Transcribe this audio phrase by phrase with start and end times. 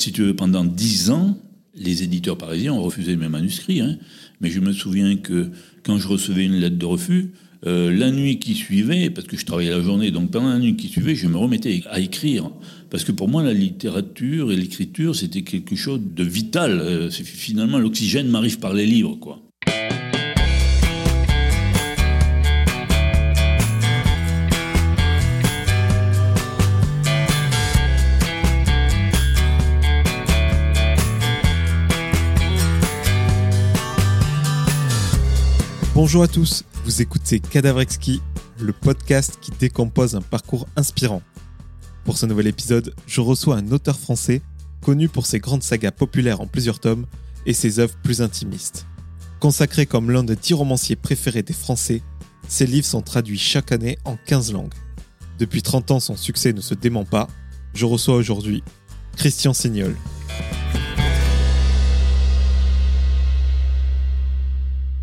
[0.00, 1.36] Si tu veux, pendant dix ans,
[1.74, 3.82] les éditeurs parisiens ont refusé mes manuscrits.
[3.82, 3.98] Hein.
[4.40, 5.50] Mais je me souviens que
[5.82, 7.32] quand je recevais une lettre de refus,
[7.66, 10.74] euh, la nuit qui suivait, parce que je travaillais la journée, donc pendant la nuit
[10.76, 12.50] qui suivait, je me remettais à écrire.
[12.88, 16.80] Parce que pour moi, la littérature et l'écriture, c'était quelque chose de vital.
[16.80, 19.42] Euh, finalement, l'oxygène m'arrive par les livres, quoi.
[36.02, 38.22] Bonjour à tous, vous écoutez Cadavrexki,
[38.58, 41.20] le podcast qui décompose un parcours inspirant.
[42.04, 44.40] Pour ce nouvel épisode, je reçois un auteur français
[44.80, 47.04] connu pour ses grandes sagas populaires en plusieurs tomes
[47.44, 48.86] et ses œuvres plus intimistes.
[49.40, 52.00] Consacré comme l'un des dix romanciers préférés des Français,
[52.48, 54.72] ses livres sont traduits chaque année en 15 langues.
[55.38, 57.28] Depuis 30 ans, son succès ne se dément pas.
[57.74, 58.64] Je reçois aujourd'hui
[59.18, 59.94] Christian Signol.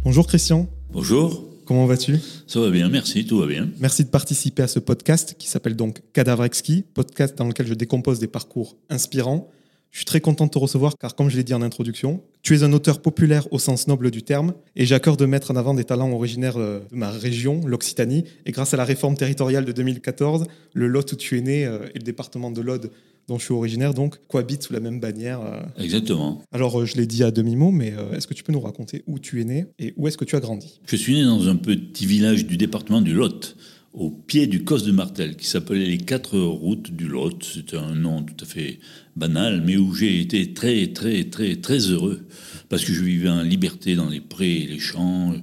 [0.04, 0.68] Bonjour Christian.
[0.98, 1.46] Bonjour.
[1.66, 2.18] Comment vas-tu?
[2.48, 3.70] Ça va bien, merci, tout va bien.
[3.80, 7.76] Merci de participer à ce podcast qui s'appelle donc Cadavre Exquis, podcast dans lequel je
[7.76, 9.48] décompose des parcours inspirants.
[9.92, 12.56] Je suis très content de te recevoir car, comme je l'ai dit en introduction, tu
[12.56, 15.52] es un auteur populaire au sens noble du terme et j'ai à cœur de mettre
[15.52, 18.24] en avant des talents originaires euh, de ma région, l'Occitanie.
[18.48, 21.86] Et grâce à la réforme territoriale de 2014, le Lot où tu es né euh,
[21.94, 22.90] et le département de l'Aude
[23.28, 25.42] dont je suis originaire, donc, cohabitent sous la même bannière.
[25.42, 25.84] Euh.
[25.84, 26.42] Exactement.
[26.52, 29.04] Alors, euh, je l'ai dit à demi-mot, mais euh, est-ce que tu peux nous raconter
[29.06, 30.80] où tu es né et où est-ce que tu as grandi?
[30.86, 33.58] Je suis né dans un petit village du département du Lot,
[33.94, 37.44] au pied du Cos de Martel, qui s'appelait les Quatre Routes du Lot.
[37.44, 38.80] C'était un nom tout à fait
[39.16, 42.22] banal, mais où j'ai été très, très, très, très heureux,
[42.70, 45.34] parce que je vivais en liberté dans les prés et les champs.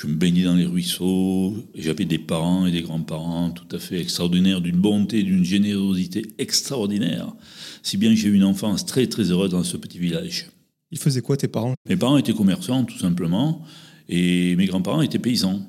[0.00, 4.00] Je me baignais dans les ruisseaux, j'avais des parents et des grands-parents tout à fait
[4.00, 7.34] extraordinaires, d'une bonté, d'une générosité extraordinaire,
[7.82, 10.46] si bien que j'ai eu une enfance très très heureuse dans ce petit village.
[10.90, 11.74] Ils faisaient quoi tes parents?
[11.86, 13.62] Mes parents étaient commerçants tout simplement,
[14.08, 15.60] et mes grands-parents étaient paysans.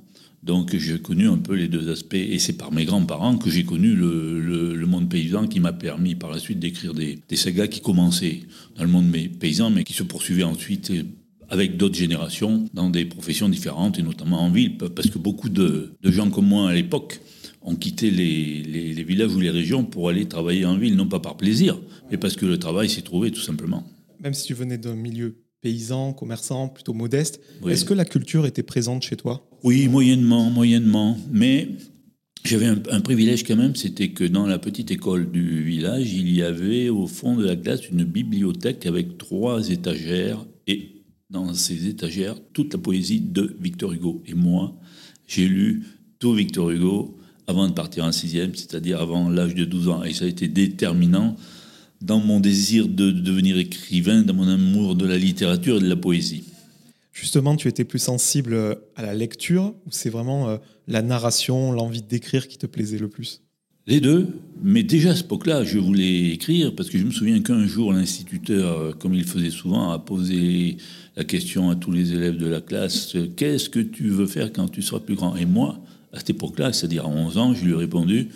[0.43, 3.65] Donc j'ai connu un peu les deux aspects, et c'est par mes grands-parents que j'ai
[3.65, 7.81] connu le, monde paysan qui m'a permis par la suite d'écrire des, des sagas qui
[7.81, 8.43] commençaient
[8.77, 10.93] dans le monde paysan, mais qui se poursuivaient ensuite
[11.51, 15.93] avec d'autres générations dans des professions différentes, et notamment en ville, parce que beaucoup de,
[16.01, 17.19] gens comme moi à l'époque
[17.61, 21.35] ont quitté les, villages ou les régions pour aller travailler en ville, non pas par
[21.35, 21.77] plaisir,
[22.09, 23.83] mais parce que le travail s'est trouvé tout simplement.
[24.21, 28.63] Même si tu venais d'un milieu paysan, commerçant, plutôt modeste, est-ce que la culture était
[28.63, 29.45] présente chez toi?
[29.61, 31.17] Oui, moyennement, moyennement.
[31.31, 31.67] Mais
[32.45, 36.33] j'avais un, un, privilège quand même, c'était que dans la petite école du village, il
[36.33, 40.90] y avait au fond de la classe une bibliothèque avec trois étagères et
[41.31, 44.21] dans ces étagères toute la poésie de Victor Hugo.
[44.27, 44.75] Et moi,
[45.27, 45.83] j'ai lu
[46.19, 50.03] tout Victor Hugo avant de partir en sixième, c'est-à-dire avant l'âge de 12 ans.
[50.03, 51.35] Et ça a été déterminant
[52.01, 55.95] dans mon désir de devenir écrivain, dans mon amour de la littérature et de la
[55.95, 56.43] poésie.
[57.13, 62.01] Justement, tu étais plus sensible à la lecture ou c'est vraiment euh, la narration, l'envie
[62.01, 63.41] d'écrire qui te plaisait le plus?
[63.87, 64.27] Les deux,
[64.63, 67.93] mais déjà à ce époque-là, je voulais écrire parce que je me souviens qu'un jour,
[67.93, 70.77] l'instituteur, euh, comme il faisait souvent, a posé
[71.15, 74.69] la question à tous les élèves de la classe Qu'est-ce que tu veux faire quand
[74.69, 75.35] tu seras plus grand?
[75.35, 75.79] Et moi,
[76.13, 78.27] à cette époque-là, c'est-à-dire à 11 ans, je lui ai répondu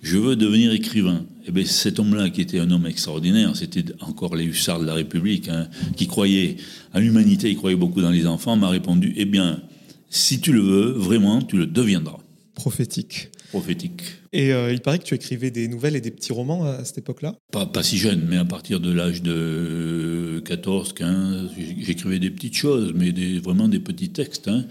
[0.00, 1.26] Je veux devenir écrivain.
[1.46, 4.94] Et bien cet homme-là, qui était un homme extraordinaire, c'était encore les hussards de la
[4.94, 6.56] République, hein, qui croyaient
[6.94, 9.60] à l'humanité, il croyait beaucoup dans les enfants, m'a répondu Eh bien,
[10.08, 12.18] si tu le veux, vraiment, tu le deviendras.
[12.56, 13.28] Prophétique.
[13.50, 14.02] Prophétique.
[14.32, 16.96] Et euh, il paraît que tu écrivais des nouvelles et des petits romans à cette
[16.96, 17.34] époque-là?
[17.52, 22.56] Pas, pas, si jeune, mais à partir de l'âge de 14, 15, j'écrivais des petites
[22.56, 24.48] choses, mais des, vraiment des petits textes.
[24.48, 24.64] Hein.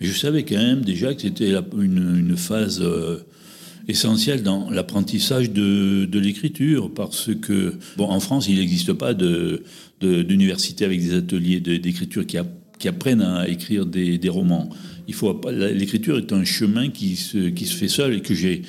[0.00, 3.24] Mais je savais quand même déjà que c'était une, une, phase euh,
[3.86, 10.84] essentielle dans l'apprentissage de, de l'écriture, parce que, bon, en France, il n'existe pas d'université
[10.84, 12.36] avec des ateliers d'écriture qui,
[12.78, 14.68] qui, apprennent à écrire des, des romans.
[15.06, 18.62] Il faut l'écriture est un chemin qui se, qui se fait seul et que j'ai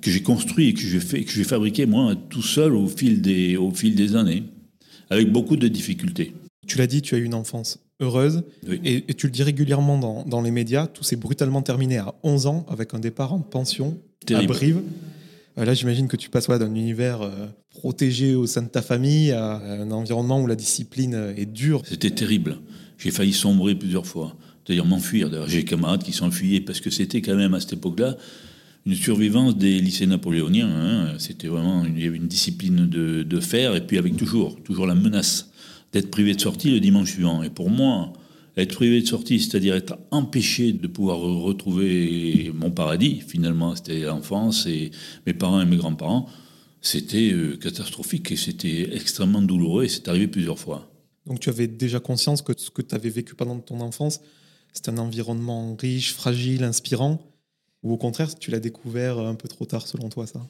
[0.00, 3.20] que j'ai construit et que j'ai fait, que j'ai fabriqué moi tout seul au fil
[3.20, 4.44] des, au fil des années,
[5.10, 6.34] avec beaucoup de difficultés.
[6.68, 8.44] Tu l'as dit, tu as eu une enfance heureuse
[8.84, 10.86] et, tu le dis régulièrement dans, dans les médias.
[10.86, 13.98] Tout s'est brutalement terminé à 11 ans avec un départ en pension
[14.32, 14.82] à Brive.
[15.58, 17.30] Euh, là, j'imagine que tu passes d'un univers euh,
[17.70, 21.82] protégé au sein de ta famille à un environnement où la discipline euh, est dure.
[21.84, 22.58] C'était terrible.
[22.98, 25.30] J'ai failli sombrer plusieurs fois, c'est-à-dire m'enfuir.
[25.46, 28.16] J'ai des camarades qui s'enfuyaient parce que c'était quand même à cette époque-là
[28.86, 30.68] une survivance des lycées napoléoniens.
[30.68, 31.14] Hein.
[31.18, 35.50] C'était vraiment avait une discipline de, de, fer et puis avec toujours, toujours la menace
[35.92, 37.42] d'être privé de sortie le dimanche suivant.
[37.42, 38.12] Et pour moi,
[38.56, 44.66] être privé de sortie, c'est-à-dire être empêché de pouvoir retrouver mon paradis, finalement, c'était l'enfance
[44.66, 44.90] et
[45.26, 46.28] mes parents et mes grands-parents,
[46.80, 50.90] c'était euh, catastrophique et c'était extrêmement douloureux et c'est arrivé plusieurs fois.
[51.28, 54.20] Donc tu avais déjà conscience que ce que tu avais vécu pendant ton enfance,
[54.72, 57.20] c'est un environnement riche, fragile, inspirant,
[57.82, 60.40] ou au contraire, tu l'as découvert un peu trop tard selon toi ça?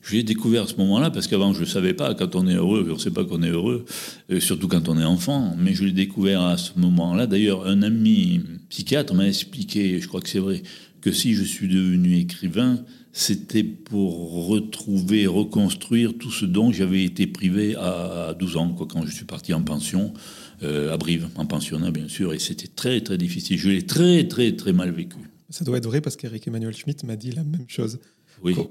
[0.00, 2.14] Je l'ai découvert à ce moment-là parce qu'avant je ne savais pas.
[2.14, 3.84] Quand on est heureux, on ne sait pas qu'on est heureux,
[4.30, 5.54] euh, surtout quand on est enfant.
[5.56, 7.28] Mais je l'ai découvert à ce moment-là.
[7.28, 10.62] D'ailleurs, un ami psychiatre m'a expliqué, je crois que c'est vrai,
[11.00, 17.26] que si je suis devenu écrivain, c'était pour retrouver, reconstruire tout ce dont j'avais été
[17.26, 20.14] privé à 12 ans, quoi, quand je suis parti en pension,
[20.62, 23.58] euh, à Brive, en pensionnat bien sûr, et c'était très très difficile.
[23.58, 25.16] Je l'ai très très très mal vécu.
[25.50, 27.98] Ça doit être vrai parce qu'Eric Emmanuel Schmitt m'a dit la même chose.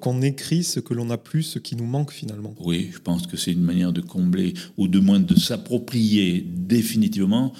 [0.01, 2.53] Qu'on écrit ce que l'on n'a plus, ce qui nous manque finalement.
[2.59, 7.53] Oui, je pense que c'est une manière de combler, ou de moins de s'approprier définitivement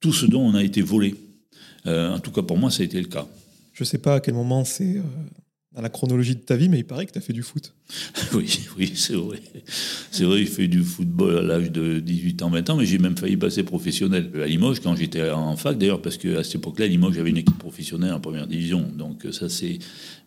[0.00, 1.14] tout ce dont on a été volé.
[1.86, 3.26] Euh, en tout cas, pour moi, ça a été le cas.
[3.72, 5.02] Je ne sais pas à quel moment c'est euh,
[5.74, 7.74] dans la chronologie de ta vie, mais il paraît que tu as fait du foot.
[8.34, 9.40] oui, oui, c'est vrai.
[10.10, 12.98] C'est vrai, j'ai fait du football à l'âge de 18 ans, 20 ans, mais j'ai
[12.98, 16.86] même failli passer professionnel à Limoges quand j'étais en fac, d'ailleurs, parce qu'à cette époque-là,
[16.86, 18.80] Limoges, j'avais une équipe professionnelle en première division.
[18.96, 19.78] Donc ça, c'est...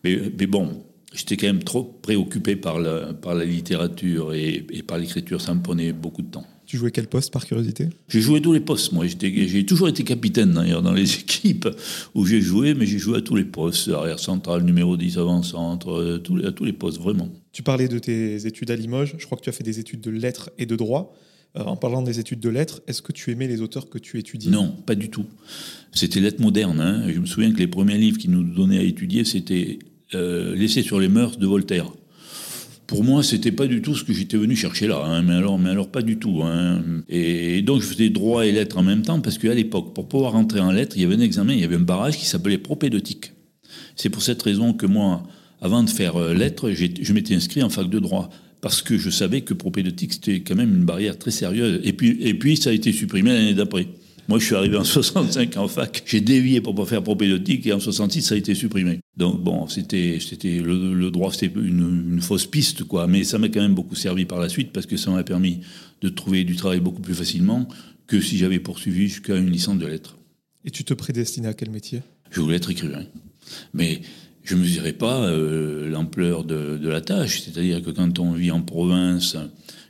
[0.04, 0.84] mais bon,
[1.14, 5.42] j'étais quand même trop préoccupé par la, par la littérature et, par l'écriture.
[5.42, 6.46] Ça me prenait beaucoup de temps.
[6.72, 7.90] Tu jouais quel poste par curiosité?
[8.08, 8.94] J'ai joué tous les postes.
[8.94, 11.68] Moi, j'ai toujours été capitaine d'ailleurs dans les équipes
[12.16, 15.92] où j'ai joué, mais j'ai joué à tous les postes, arrière central, numéro 10, avant-centre,
[15.92, 17.28] euh, à tous les postes, vraiment.
[17.52, 19.16] Tu parlais de tes études à Limoges.
[19.18, 21.14] Je crois que tu as fait des études de lettres et de droit.
[21.58, 24.18] Euh, en parlant des études de lettres, est-ce que tu aimais les auteurs que tu
[24.18, 25.26] étudies Non, pas du tout.
[25.92, 26.80] C'était lettres modernes.
[26.80, 27.04] Hein.
[27.14, 29.80] Je me souviens que les premiers livres qu'ils nous donnaient à étudier, c'était
[30.16, 31.92] euh, L'essai sur les mœurs de Voltaire.
[32.92, 35.34] Pour moi, c'était pas du tout ce que j'étais venu chercher là, hein, mais
[35.70, 36.42] alors, pas du tout.
[36.44, 36.84] Hein.
[37.08, 40.34] Et, donc je faisais droit et lettres en même temps parce qu'à l'époque, pour pouvoir
[40.34, 42.58] rentrer en lettres, il y avait un examen, il y avait un barrage qui s'appelait
[42.58, 43.32] propédeutique.
[43.96, 45.24] C'est pour cette raison que moi,
[45.62, 48.30] avant de faire euh, lettres, je m'étais inscrit en fac de droit
[48.60, 51.80] parce que je savais que propédeutique c'était quand même une barrière très sérieuse.
[51.86, 53.88] Et puis, et puis ça a été supprimé l'année d'après.
[54.28, 56.04] Moi, je suis arrivé en 65 en fac.
[56.06, 59.00] J'ai dévié pour pas faire propédeutique et en 66, ça a été supprimé.
[59.18, 63.08] Donc bon, c'était, c'était le, droit, c'était une, fausse piste, quoi.
[63.08, 65.62] Mais ça m'a quand même beaucoup servi par la suite parce que ça m'a permis
[66.02, 67.68] de trouver du travail beaucoup plus facilement
[68.08, 70.18] que si j'avais poursuivi jusqu'à une licence de lettres.
[70.66, 72.02] Et tu te prédestinais à quel métier?
[72.30, 73.04] Je voulais être écrivain.
[73.74, 74.02] Mais
[74.44, 77.42] je ne mesurais pas euh, l'ampleur de, de, la tâche.
[77.42, 79.38] C'est-à-dire que quand on vit en province,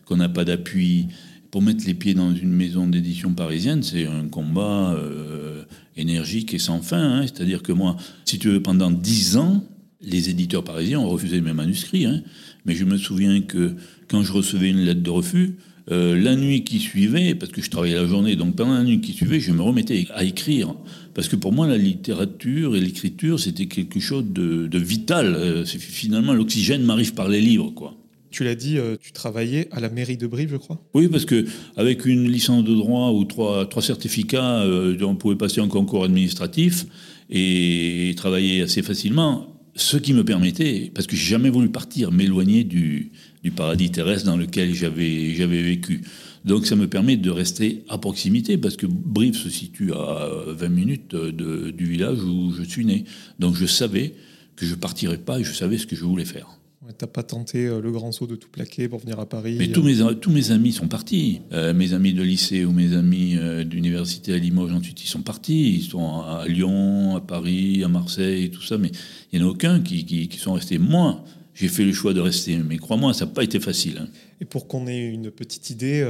[0.05, 1.07] qu'on n'a pas d'appui,
[1.51, 5.63] pour mettre les pieds dans une maison d'édition parisienne, c'est un combat euh,
[5.97, 7.19] énergique et sans fin.
[7.19, 7.21] Hein.
[7.23, 9.63] C'est-à-dire que moi, si tu veux, pendant dix ans,
[10.01, 12.05] les éditeurs parisiens ont refusé mes manuscrits.
[12.05, 12.23] Hein.
[12.65, 13.75] Mais je me souviens que
[14.07, 15.57] quand je recevais une lettre de refus,
[15.91, 19.01] euh, la nuit qui suivait, parce que je travaillais la journée, donc pendant la nuit
[19.01, 20.73] qui suivait, je me remettais à écrire.
[21.13, 25.35] Parce que pour moi, la littérature et l'écriture, c'était quelque chose de, de vital.
[25.35, 28.00] Euh, finalement, l'oxygène m'arrive par les livres, quoi.
[28.31, 31.25] Tu l'as dit, euh, tu travaillais à la mairie de Brive, je crois Oui, parce
[31.25, 31.45] que
[31.75, 36.05] avec une licence de droit ou trois, trois certificats, euh, on pouvait passer un concours
[36.05, 36.85] administratif
[37.29, 39.47] et travailler assez facilement.
[39.75, 43.11] Ce qui me permettait, parce que j'ai jamais voulu partir, m'éloigner du,
[43.43, 46.01] du, paradis terrestre dans lequel j'avais vécu.
[46.45, 50.69] Donc ça me permet de rester à proximité, parce que Brive se situe à 20
[50.69, 53.03] minutes de, du village où je suis né.
[53.39, 54.13] Donc je savais
[54.55, 56.60] que je partirais pas et je savais ce que je voulais faire.
[56.97, 59.67] T'as pas tenté euh, le grand saut de tout plaquer pour venir à Paris Mais
[59.67, 61.41] tous mes, tous mes amis sont partis.
[61.51, 65.21] Euh, mes amis de lycée ou mes amis euh, d'université à Limoges, ensuite, ils sont
[65.21, 65.75] partis.
[65.75, 68.79] Ils sont à Lyon, à Paris, à Marseille, tout ça.
[68.79, 68.89] Mais
[69.31, 70.79] il n'y en a aucun qui, qui, sont restés.
[70.79, 72.57] Moi, j'ai fait le choix de rester.
[72.57, 73.99] Mais crois-moi, ça n'a pas été facile.
[74.01, 74.07] Hein.
[74.39, 76.03] Et pour qu'on ait une petite idée,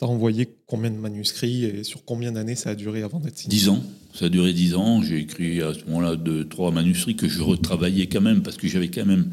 [0.00, 3.38] tu as envoyé combien de manuscrits et sur combien d'années ça a duré avant d'être
[3.38, 3.56] signé?
[3.56, 3.84] Dix ans.
[4.14, 5.00] Ça a duré dix ans.
[5.00, 8.66] J'ai écrit à ce moment-là deux, trois manuscrits que je retravaillais quand même parce que
[8.66, 9.30] j'avais quand même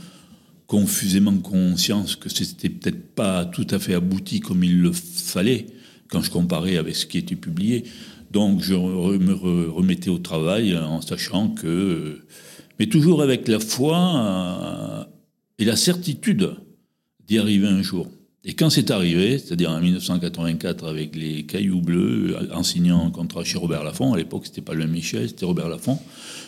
[0.67, 5.67] confusément conscience que c'était peut-être pas tout à fait abouti comme il le fallait
[6.10, 7.84] quand je comparais avec ce qui était publié.
[8.31, 9.34] Donc je me
[9.69, 12.25] remettais au travail en sachant que,
[12.79, 15.03] mais toujours avec la foi euh,
[15.60, 16.55] et la certitude
[17.27, 18.07] d'y arriver un jour.
[18.47, 23.43] Et quand c'est arrivé, c'est-à-dire en 1984 avec les Cailloux Bleus, en signant un contrat
[23.43, 25.97] chez Robert Laffont, à l'époque c'était pas le Michel, c'était Robert Laffont,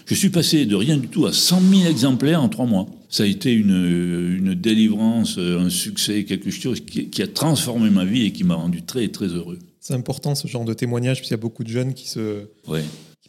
[0.06, 2.86] je suis passé de rien du tout à 100 000 exemplaires en trois mois.
[3.10, 8.06] Ça a été une, une délivrance, un succès, quelque chose qui, qui, a transformé ma
[8.06, 9.58] vie et qui m'a rendu très très heureux.
[9.80, 12.44] C'est important ce genre de témoignage, puisqu'il y a beaucoup de jeunes qui se...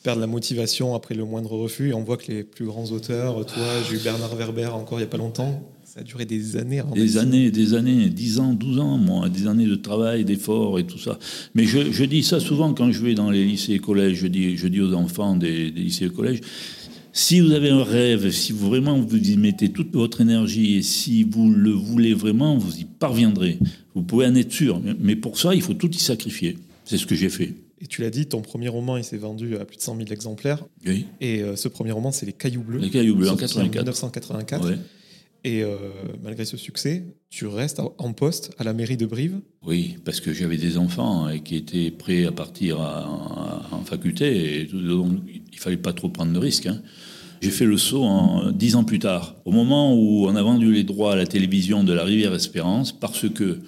[0.05, 1.91] Perdent la motivation après le moindre refus.
[1.91, 5.03] Et on voit que les plus grands auteurs, toi, j'ai eu Bernard Werber encore il
[5.03, 6.83] n'y a pas longtemps, ça a duré des années.
[6.95, 10.85] des années, des années, 10 ans, 12 ans, moi, des années de travail, d'efforts et
[10.85, 11.19] tout ça.
[11.55, 14.27] Mais je, je, dis ça souvent quand je vais dans les lycées et collèges, je
[14.27, 16.41] dis, je dis aux enfants des, lycées et collèges,
[17.15, 20.83] Si vous avez un rêve, si vous vraiment vous y mettez toute votre énergie et
[20.83, 23.59] si vous le voulez vraiment, vous y parviendrez.
[23.95, 24.83] Vous pouvez en être sûr.
[25.01, 26.59] Mais pour ça, il faut tout y sacrifier.
[26.85, 27.55] C'est ce que j'ai fait.
[27.81, 30.09] Et tu l'as dit, ton premier roman, il s'est vendu à plus de 100 000
[30.11, 30.67] exemplaires.
[30.87, 31.07] Oui.
[31.23, 32.81] Et euh, ce premier roman, c'est Les Cailloux Bleus.
[32.81, 33.85] Les Cailloux Bleus en sorti 84.
[33.85, 34.69] 1984.
[34.69, 34.79] Ouais.
[35.49, 35.77] Et euh,
[36.23, 39.37] malgré ce succès, tu restes en poste à la mairie de Brive?
[39.67, 44.61] Oui, parce que j'avais des enfants et qui étaient prêts à partir en faculté.
[44.61, 45.21] Et donc,
[45.53, 46.67] il fallait pas trop prendre de risques.
[46.67, 46.83] hein.
[47.41, 50.73] J'ai fait le saut en dix ans plus tard, au moment où on a vendu
[50.73, 53.61] les droits à la télévision de la Rivière Espérance, parce que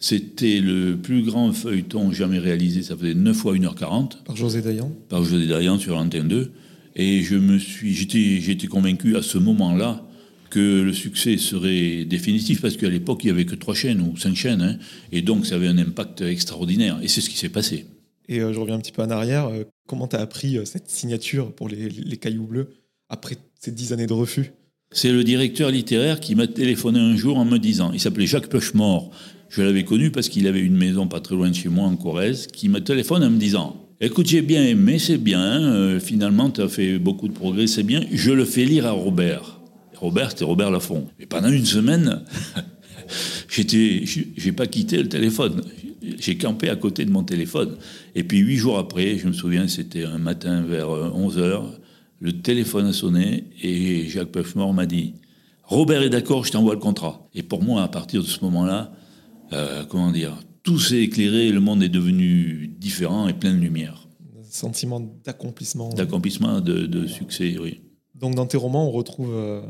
[0.00, 2.82] c'était le plus grand feuilleton jamais réalisé.
[2.82, 4.92] Ça faisait 9 fois 1h40 Par José Dayan.
[5.08, 6.50] par José Darian sur l'antenne 2.
[6.96, 10.04] Et je me suis, j'étais, j'étais convaincu à ce moment-là
[10.52, 14.18] que le succès serait définitif parce qu'à l'époque il y avait que trois chaînes ou
[14.18, 14.76] cinq chaînes, hein,
[15.10, 16.98] et donc ça avait un impact extraordinaire.
[17.02, 17.86] Et c'est ce qui s'est passé.
[18.28, 19.46] Et euh, je reviens un petit peu en arrière.
[19.48, 22.68] euh, comment tu as appris euh, cette signature pour les, les Cailloux Bleus
[23.08, 24.52] après ces dix années de refus?
[24.90, 28.48] C'est le directeur littéraire qui m'a téléphoné un jour en me disant, il s'appelait Jacques
[28.48, 29.10] Pechemort,
[29.48, 31.96] je l'avais connu parce qu'il avait une maison pas très loin de chez moi en
[31.96, 36.50] Corrèze, qui me téléphone en me disant, écoute, j'ai bien aimé, c'est bien, euh, finalement
[36.50, 39.61] tu as fait beaucoup de progrès, c'est bien, je le fais lire à Robert.
[40.02, 41.06] Robert, c'était Robert Laffont.
[41.20, 42.22] Et pendant une semaine,
[43.48, 45.62] j'étais, j'ai pas quitté le téléphone.
[46.18, 47.76] J'ai campé à côté de mon téléphone.
[48.16, 51.62] Et puis huit jours après, je me souviens, c'était un matin vers 11h,
[52.18, 55.14] le téléphone a sonné et Jacques Pechemort m'a dit
[55.62, 57.28] Robert est d'accord, je t'envoie le contrat.
[57.34, 58.92] Et pour moi, à partir de ce moment-là,
[59.52, 64.08] euh, comment dire, tout s'est éclairé, le monde est devenu différent et plein de lumière,
[64.36, 65.90] Un sentiment d'accomplissement.
[65.90, 67.80] d'accomplissement, de, de succès, oui.
[68.16, 69.62] Donc dans tes romans, on retrouve euh,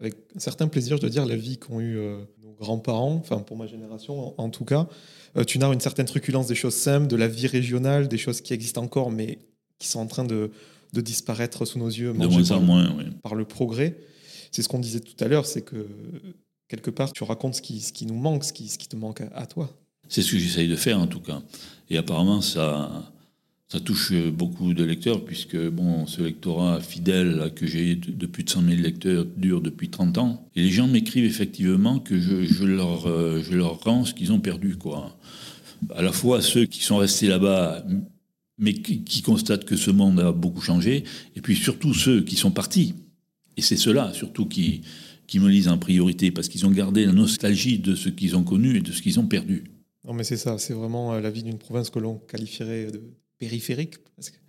[0.00, 3.38] avec un certain plaisir, je dois dire, la vie qu'ont eu euh, nos grands-parents, enfin
[3.38, 4.88] pour ma génération en, en tout cas.
[5.36, 8.40] Euh, tu narres une certaine truculence des choses simples, de la vie régionale, des choses
[8.40, 9.38] qui existent encore mais
[9.78, 10.50] qui sont en train de,
[10.92, 13.04] de disparaître sous nos yeux, De moins par en le- moins, oui.
[13.22, 13.96] par le progrès.
[14.50, 15.86] C'est ce qu'on disait tout à l'heure, c'est que
[16.68, 18.96] quelque part, tu racontes ce qui, ce qui nous manque, ce qui, ce qui te
[18.96, 19.70] manque à, à toi.
[20.08, 21.42] C'est ce que j'essaye de faire en tout cas.
[21.90, 23.12] Et apparemment, ça,
[23.70, 28.50] ça touche beaucoup de lecteurs, puisque bon, ce lectorat fidèle que j'ai de plus de
[28.50, 30.48] 100 000 lecteurs dure depuis 30 ans.
[30.56, 34.76] Et les gens m'écrivent effectivement que je, leur, euh, je rends ce qu'ils ont perdu.
[34.76, 35.14] Quoi.
[35.94, 37.84] À la fois ceux qui sont restés là-bas,
[38.56, 41.04] mais qui, constatent que ce monde a beaucoup changé,
[41.36, 42.94] et puis surtout ceux qui sont partis.
[43.58, 44.80] Et c'est ceux-là surtout qui,
[45.26, 48.44] qui me lisent en priorité, parce qu'ils ont gardé la nostalgie de ce qu'ils ont
[48.44, 49.64] connu et de ce qu'ils ont perdu.
[50.04, 53.02] Non, mais c'est ça, c'est vraiment euh, la vie d'une province que l'on qualifierait de
[53.38, 53.94] périphérique.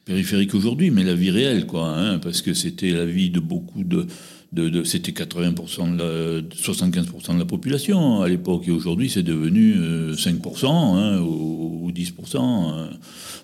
[0.06, 3.84] périphérique aujourd'hui, mais la vie réelle, quoi, hein, parce que c'était la vie de beaucoup
[3.84, 4.08] de.
[4.52, 9.22] de, de- c'était 80% de la, 75% de la population à l'époque, et aujourd'hui c'est
[9.24, 12.90] devenu euh, 5% hein, ou, ou 10%, hein,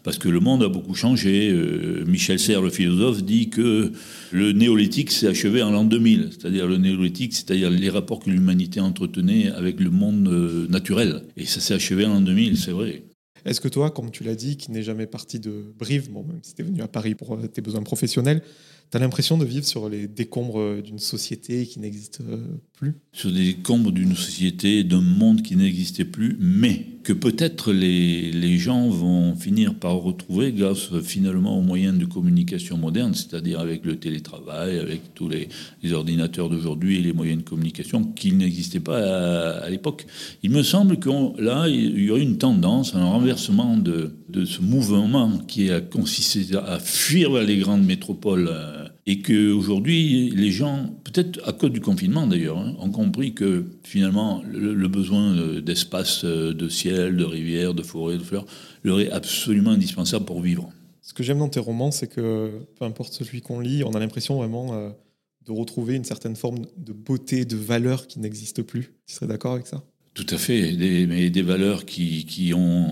[0.04, 1.52] parce que le monde a beaucoup changé.
[1.52, 3.92] Euh, Michel Serres, le philosophe, dit que
[4.32, 8.80] le néolithique s'est achevé en l'an 2000, c'est-à-dire le néolithique, c'est-à-dire les rapports que l'humanité
[8.80, 11.22] entretenait avec le monde euh, naturel.
[11.38, 13.04] Et ça s'est achevé en l'an 2000, c'est vrai.
[13.46, 16.40] Est-ce que toi, comme tu l'as dit, qui n'es jamais parti de Brive, bon, même
[16.42, 18.42] si tu es venu à Paris pour euh, tes besoins professionnels,
[18.90, 22.96] tu as l'impression de vivre sur les décombres euh, d'une société qui n'existe euh, plus?
[23.14, 28.90] Sur des décombres d'une société, d'un monde qui n'existait plus, mais que peut-être les, gens
[28.90, 34.80] vont finir par retrouver grâce finalement aux moyens de communication modernes, c'est-à-dire avec le télétravail,
[34.80, 35.48] avec tous les,
[35.94, 40.08] ordinateurs d'aujourd'hui et les moyens de communication qui n'existaient pas à, l'époque.
[40.42, 41.10] Il me semble que
[41.40, 44.12] là, il y aurait une tendance, un renversement de,
[44.44, 50.90] ce mouvement qui a consisté à fuir les grandes métropoles euh, et qu'aujourd'hui, les gens,
[51.04, 56.24] peut-être à cause du confinement d'ailleurs, hein, ont compris que finalement, le, besoin euh, d'espace,
[56.26, 58.46] euh, de ciel, de rivières, de forêts, de fleurs,
[58.84, 60.72] leur est absolument indispensable pour vivre.
[61.02, 64.00] Ce que j'aime dans tes romans, c'est que peu importe celui qu'on lit, on a
[64.00, 64.90] l'impression vraiment euh,
[65.46, 68.92] de retrouver une certaine forme de beauté, de valeur qui n'existe plus.
[69.06, 69.84] Tu serais d'accord avec ça?
[70.16, 72.88] Tout à fait, des, mais des valeurs qui, qui ont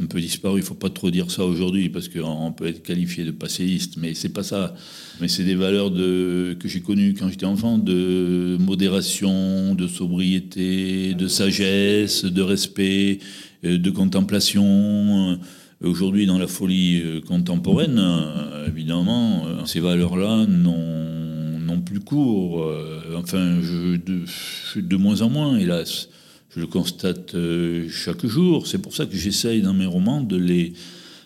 [0.00, 0.58] un peu disparu.
[0.58, 4.14] Il faut pas trop dire ça aujourd'hui parce qu'on peut être qualifié de passéiste, mais
[4.14, 4.74] c'est pas ça.
[5.20, 11.14] Mais c'est des valeurs de, que j'ai connues quand j'étais enfant, de modération, de sobriété,
[11.14, 13.20] de sagesse, de respect,
[13.64, 15.38] euh, de contemplation.
[15.84, 22.68] Aujourd'hui, dans la folie euh, contemporaine, euh, évidemment, ces valeurs-là n'ont plus cours.
[23.14, 26.08] Enfin, je, de moins en moins, hélas.
[26.56, 28.66] Je le constate euh, chaque jour.
[28.66, 30.72] C'est pour ça que j'essaye dans mes romans de les,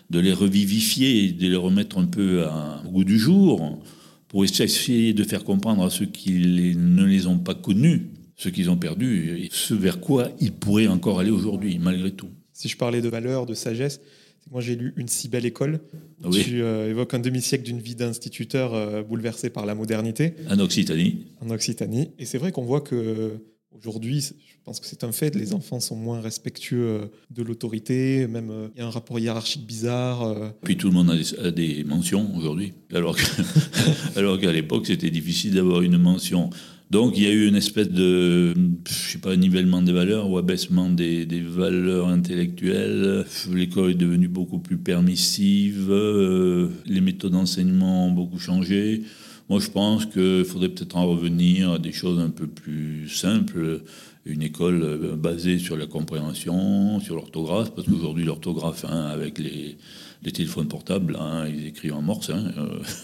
[0.09, 3.79] de les revivifier, et de les remettre un peu à- au goût du jour,
[4.27, 8.49] pour essayer de faire comprendre à ceux qui les- ne les ont pas connus, ce
[8.49, 12.27] qu'ils ont perdu, et ce vers quoi ils pourraient encore aller aujourd'hui, malgré tout.
[12.51, 14.01] Si je parlais de valeur, de sagesse,
[14.51, 15.79] moi j'ai lu Une si belle école.
[16.33, 20.33] Tu euh, évoques un demi-siècle d'une vie d'instituteur euh, bouleversée par la modernité.
[20.49, 21.27] En Occitanie.
[21.39, 22.09] En Occitanie.
[22.19, 23.31] Et c'est vrai qu'on voit que
[23.77, 28.27] Aujourd'hui, je pense que c'est un fait, les enfants sont moins respectueux euh, de l'autorité,
[28.27, 30.53] même il y a un rapport hiérarchique bizarre.
[30.63, 32.73] Puis tout le monde a des, mentions aujourd'hui,
[34.15, 36.49] alors qu'à l'époque c'était difficile d'avoir une mention.
[36.91, 38.53] Donc il y a eu une espèce de,
[38.85, 43.25] je sais pas, nivellement des valeurs ou abaissement des, valeurs intellectuelles.
[43.49, 49.03] L'école est devenue beaucoup plus permissive, euh, les méthodes d'enseignement ont beaucoup changé.
[49.51, 53.81] Moi je pense qu'il faudrait peut-être en revenir à des choses un peu plus simples.
[54.25, 59.75] Une école euh, basée sur la compréhension, sur l'orthographe, parce qu'aujourd'hui l'orthographe, hein, avec les,
[60.31, 62.29] téléphones portables, hein, ils écrivent en morse.
[62.29, 62.45] Hein,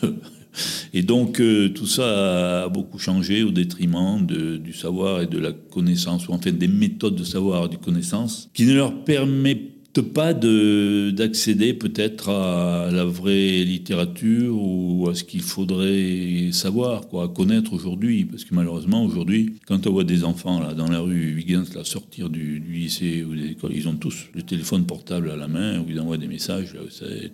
[0.06, 0.12] euh,
[0.94, 5.52] et donc euh, tout ça a beaucoup changé au détriment du savoir et de la
[5.52, 9.77] connaissance, ou en fait des méthodes de savoir et de connaissance, qui ne leur permettent
[10.02, 17.74] pas d'accéder peut-être à la vraie littérature ou à ce qu'il faudrait savoir, quoi, connaître
[17.74, 18.26] aujourd'hui.
[18.26, 21.84] Parce que malheureusement, aujourd'hui, quand on voit des enfants là, dans la rue Huygens là,
[21.84, 25.80] sortir du, lycée ou des écoles, ils ont tous le téléphone portable à la main,
[25.80, 26.76] où ils envoient des messages,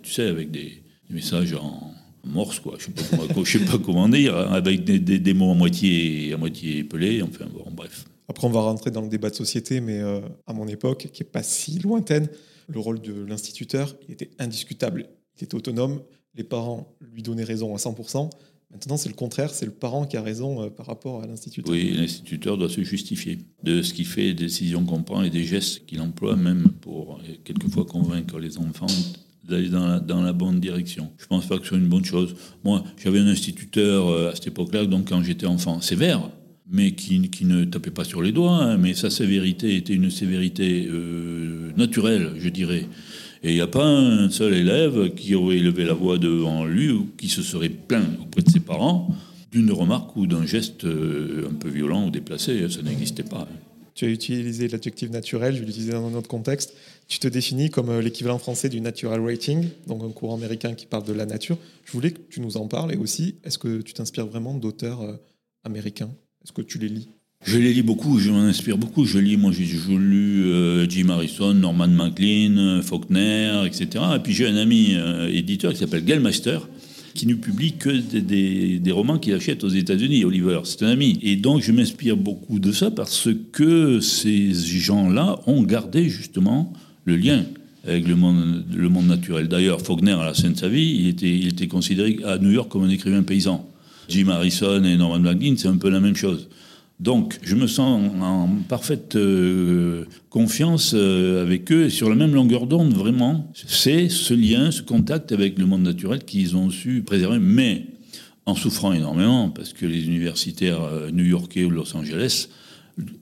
[0.02, 1.94] tu sais, avec des messages en,
[2.26, 2.76] morse, quoi.
[2.78, 7.22] Je ne sais, pas comment dire, hein, avec des, mots à moitié, à moitié pelés,
[7.22, 8.06] enfin bref.
[8.28, 11.22] Après, on va rentrer dans le débat de société, mais euh, à mon époque, qui
[11.22, 12.28] n'est pas si lointaine,
[12.68, 15.08] le rôle de l'instituteur, était indiscutable.
[15.38, 16.02] Il était autonome,
[16.34, 18.30] les parents lui donnaient raison à 100%.
[18.70, 21.72] Maintenant, c'est le contraire, c'est le parent qui a raison euh, par rapport à l'instituteur.
[21.72, 25.44] Oui, l'instituteur doit se justifier de ce qu'il fait, des décisions qu'on prend et des
[25.44, 28.86] gestes qu'il emploie, même pour euh, quelquefois convaincre les enfants
[29.44, 31.12] d'aller dans la, bonne direction.
[31.18, 32.34] Je pense pas que ce soit une bonne chose.
[32.64, 36.30] Moi, j'avais un instituteur euh, à cette époque-là, donc quand j'étais enfant, sévère,
[36.70, 40.88] mais qui, ne tapait pas sur les doigts, hein, mais sa sévérité était une sévérité
[40.90, 42.86] euh, naturelle, je dirais.
[43.42, 46.90] Et il n'y a pas un seul élève qui aurait élevé la voix devant lui
[46.90, 49.14] ou qui se serait plaint auprès de ses parents
[49.52, 52.68] d'une remarque ou d'un geste euh, un peu violent ou déplacé.
[52.70, 53.42] Ça n'existait pas.
[53.42, 53.56] Hein.
[53.94, 56.74] Tu as utilisé l'adjectif naturel, je vais l'utiliser dans un autre contexte.
[57.06, 60.86] Tu te définis comme euh, l'équivalent français du natural rating, donc un courant américain qui
[60.86, 61.58] parle de la nature.
[61.84, 65.20] Je voulais que tu nous en parles et aussi, est-ce que tu t'inspires vraiment d'auteurs
[65.64, 66.10] américains?
[66.44, 67.08] Est-ce que tu les lis?
[67.44, 69.04] Je les lis beaucoup, je m'en inspire beaucoup.
[69.04, 74.04] Je lis, moi j'ai lu euh, Jim Harrison, Norman MacLean, Faulkner, etc.
[74.16, 74.96] Et puis j'ai un ami
[75.30, 76.20] éditeur qui s'appelle Gail
[77.14, 80.60] qui ne publie que des, romans qu'il achète aux États-Unis, Oliver.
[80.64, 81.18] C'est un ami.
[81.22, 86.72] Et donc, je m'inspire beaucoup de ça parce que ces gens-là ont gardé justement
[87.04, 87.44] le lien
[87.86, 89.46] avec le monde, naturel.
[89.46, 92.84] D'ailleurs, Faulkner, à la fin de sa vie, il était considéré à New York comme
[92.84, 93.68] un écrivain paysan.
[94.08, 96.48] Jim Harrison et Norman MacLean, c'est un peu la même chose.
[97.00, 102.66] Donc, je me sens en parfaite euh, confiance euh, avec eux, sur la même longueur
[102.66, 103.50] d'onde, vraiment.
[103.54, 107.86] C'est ce lien, ce contact avec le monde naturel qu'ils ont su préserver, mais
[108.46, 112.48] en souffrant énormément, parce que les universitaires euh, new-yorkais ou Los Angeles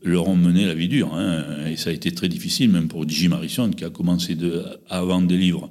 [0.04, 1.14] leur ont mené la vie dure.
[1.14, 4.36] Hein, et ça a été très difficile, même pour Jim Harrison, qui a commencé
[4.90, 5.70] à vendre des livres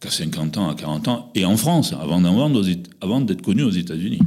[0.00, 4.20] qu'à 50 ans, à 40 ans, et en France, avant, avant d'être connu aux États-Unis.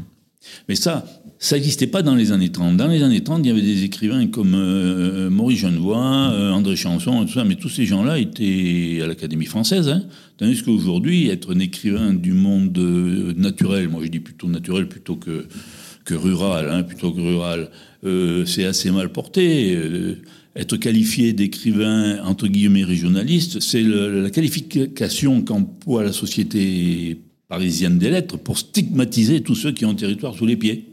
[0.67, 1.05] Mais ça,
[1.39, 2.77] ça n'existait pas dans les années 30.
[2.77, 6.75] Dans les années 30, il y avait des écrivains comme euh, Maurice Genevoix, euh, André
[6.75, 9.89] Chanson, tout ça, mais tous ces gens-là étaient à l'Académie française.
[9.89, 10.03] Hein.
[10.37, 15.15] Tandis qu'aujourd'hui, être un écrivain du monde euh, naturel, moi je dis plutôt naturel plutôt
[15.15, 15.47] que,
[16.05, 17.69] que rural, hein, plutôt que rural,
[18.47, 19.77] c'est assez mal porté.
[20.55, 27.19] être qualifié d'écrivain entre guillemets régionaliste, c'est la qualification qu'emploie la société
[27.51, 30.85] parisienne des lettres pour stigmatiser tous ceux qui ont un territoire sous les pieds.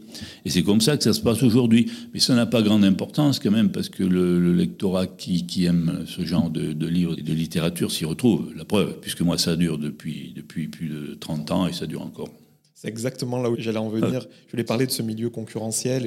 [0.43, 1.89] Et c'est comme ça que ça se passe aujourd'hui.
[2.13, 6.25] Mais ça n'a pas grande importance quand même, parce que le, lectorat qui, aime ce
[6.25, 8.51] genre de, livres et de littérature s'y retrouve.
[8.57, 12.01] La preuve, puisque moi ça dure depuis, depuis plus de 30 ans et ça dure
[12.01, 12.27] encore.
[12.75, 14.27] C'est exactement là où j'allais en venir.
[14.47, 16.05] Je voulais parler de ce milieu concurrentiel.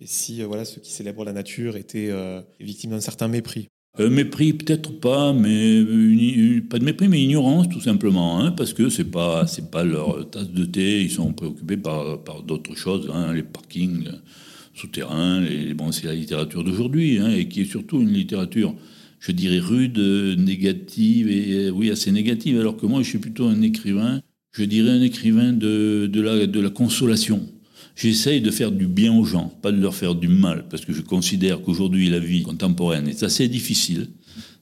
[0.00, 3.68] Et, si euh, voilà, ceux qui célèbrent la nature étaient euh, victimes d'un certain mépris.
[3.98, 5.82] Euh, mépris, peut-être pas, mais
[6.68, 10.28] pas de mépris, mais ignorance tout simplement, hein, parce que c'est pas c'est pas leur
[10.30, 11.00] tasse de thé.
[11.02, 14.08] Ils sont préoccupés par, par d'autres choses, hein, les parkings
[14.74, 15.40] souterrains.
[15.40, 18.74] Les, bon, c'est la littérature d'aujourd'hui, hein, et qui est surtout une littérature,
[19.18, 22.60] je dirais rude, négative et oui assez négative.
[22.60, 24.20] Alors que moi, je suis plutôt un écrivain.
[24.52, 27.48] Je dirais un écrivain de, de la de la consolation
[27.96, 30.92] J'essaye de faire du bien aux gens, pas de leur faire du mal, parce que
[30.92, 34.10] je considère qu'aujourd'hui la vie contemporaine est assez difficile.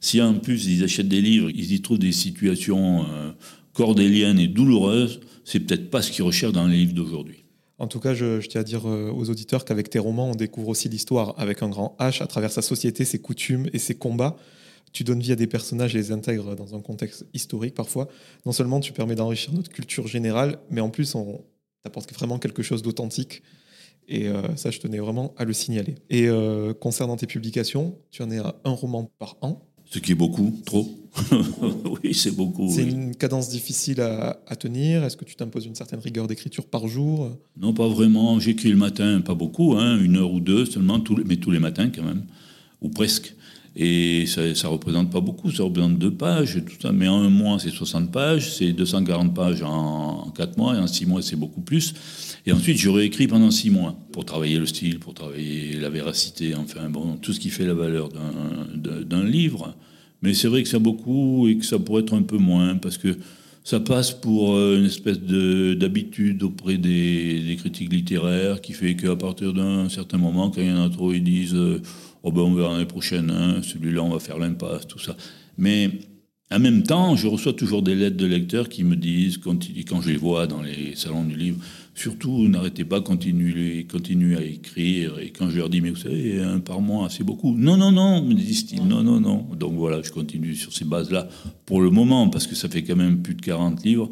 [0.01, 3.33] Si en plus ils achètent des livres, ils y trouvent des situations euh,
[3.73, 7.45] cordéliennes et douloureuses, c'est peut-être pas ce qu'ils recherchent dans les livres d'aujourd'hui.
[7.79, 10.69] En tout cas, je, tiens à dire euh, aux auditeurs qu'avec tes romans, on découvre
[10.69, 14.37] aussi l'histoire avec un grand H à travers sa société, ses coutumes et ses combats.
[14.93, 18.07] tu donnes vie à des personnages et les intègres dans un contexte historique parfois,
[18.47, 21.45] non seulement tu permets d'enrichir notre culture générale, mais en plus on
[21.85, 23.43] t'apporte vraiment quelque chose d'authentique.
[24.09, 25.95] Et euh, ça, je tenais vraiment à le signaler.
[26.11, 29.63] Et euh, concernant tes publications, tu en es à un roman par an.
[29.91, 30.89] Ce qui est beaucoup, trop.
[32.03, 32.69] oui, c'est beaucoup.
[32.71, 32.91] C'est oui.
[32.93, 35.05] une cadence difficile à, à tenir.
[35.05, 37.31] Est-ce que tu t'imposes une certaine rigueur d'écriture par jour?
[37.57, 38.41] Non, pas vraiment.
[38.41, 41.51] J'écris le matin, pas beaucoup, hein, une heure ou deux seulement, tous les- mais tous
[41.51, 42.25] les matins quand même,
[42.81, 43.35] ou presque.
[43.77, 46.93] Et ça, ça représente pas beaucoup, ça représente deux pages, tout ça.
[46.93, 50.79] Mais en un mois, c'est 60 pages, c'est 240 pages en, en quatre mois, et
[50.79, 51.93] en six mois, c'est beaucoup plus.
[52.47, 56.55] Et ensuite, je réécris pendant six mois pour travailler le style, pour travailler la véracité,
[56.55, 59.75] enfin, bon, tout ce qui fait la valeur d'un- livre.
[60.23, 62.97] Mais c'est vrai que c'est beaucoup et que ça pourrait être un peu moins, parce
[62.99, 63.17] que
[63.65, 68.95] ça passe pour euh, une espèce de- d'habitude auprès des, des critiques littéraires qui fait
[68.95, 71.81] qu'à partir d'un certain moment, quand il y en a trop, ils disent euh,
[72.25, 75.15] Oh ben on verra l'année prochaine, hein, celui-là on va faire l'impasse, tout ça.
[75.59, 75.91] Mais
[76.51, 80.09] en même temps, je reçois toujours des lettres de lecteurs qui me disent, quand, je
[80.11, 81.59] les vois dans les salons du livre,
[81.95, 85.19] surtout n'arrêtez pas, continuez, continuez à écrire.
[85.19, 87.55] Et quand je leur dis Mais vous savez, un par mois, c'est beaucoup.
[87.57, 89.47] Non, non, non, me disent-ils, non, non, non.
[89.59, 91.29] Donc voilà, je continue sur ces bases-là
[91.67, 94.11] pour le moment, parce que ça fait quand même plus de 40 livres.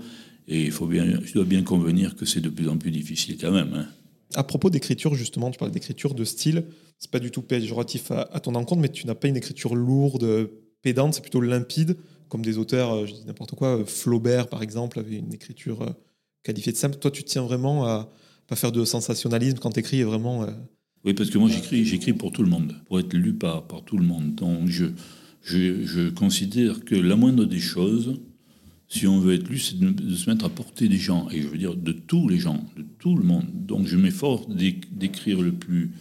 [0.49, 3.37] Et il faut bien, je dois bien convenir que c'est de plus en plus difficile
[3.41, 3.73] quand même.
[3.75, 3.87] hein.
[4.35, 6.65] À propos d'écriture, justement, tu parles d'écriture, de style.
[6.99, 9.75] C'est pas du tout péjoratif à, à ton encontre, mais tu n'as pas une écriture
[9.75, 10.49] lourde,
[10.83, 11.97] pédante, c'est plutôt limpide,
[12.29, 15.83] comme des auteurs, euh, je dis n'importe quoi, euh, Flaubert par exemple, avait une écriture
[15.83, 15.91] euh,
[16.43, 16.97] qualifiée de simple.
[16.97, 18.11] Toi, tu tiens vraiment à
[18.49, 20.47] pas faire de sensationnalisme quand tu écris, vraiment.
[21.05, 23.83] Oui, parce que moi j'écris, j'écris pour tout le monde, pour être lu par, par
[23.85, 24.35] tout le monde.
[24.35, 24.87] Donc je,
[25.43, 28.21] je, je considère que la moindre des choses,
[28.95, 31.29] si on veut être lu, c'est de, de se mettre à portée des gens.
[31.31, 33.47] Et je veux dire de tous les gens, de tout le monde.
[33.55, 35.93] Donc je m'efforce d'éc- d'écrire le plus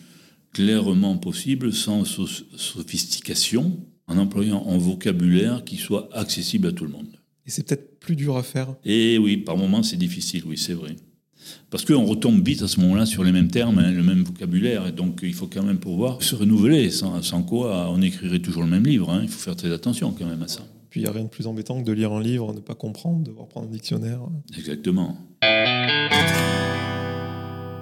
[0.53, 2.27] clairement possible, sans so-
[2.57, 7.07] sophistication, en employant un vocabulaire qui soit accessible à tout le monde.
[7.45, 8.75] Et c'est peut-être plus dur à faire?
[8.83, 10.95] Et oui, par moments, c'est difficile, oui, c'est vrai.
[11.69, 14.87] Parce qu'on retombe vite à ce moment-là sur les mêmes termes, hein, le même vocabulaire,
[14.87, 18.63] et donc il faut quand même pouvoir se renouveler, sans, sans quoi on écrirait toujours
[18.63, 19.09] le même livre.
[19.09, 19.21] hein.
[19.23, 20.67] Il faut faire très attention quand même à ça.
[20.91, 22.75] Puis il n'y a rien de plus embêtant que de lire un livre, ne pas
[22.75, 24.21] comprendre, devoir prendre un dictionnaire.
[24.55, 25.17] Exactement.